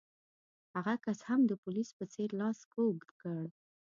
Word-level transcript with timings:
هغه 0.73 0.93
کس 1.05 1.19
هم 1.27 1.41
د 1.47 1.51
پولیس 1.63 1.89
په 1.97 2.03
څېر 2.13 2.29
لاس 2.41 2.59
کوږ 2.73 2.97
کړ. 3.19 3.43